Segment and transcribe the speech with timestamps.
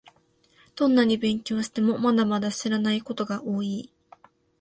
[0.75, 3.91] どんなに勉強しても、まだまだ知らないことが多い